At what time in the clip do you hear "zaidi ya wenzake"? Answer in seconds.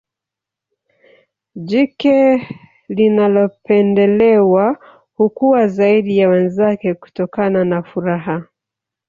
5.67-6.93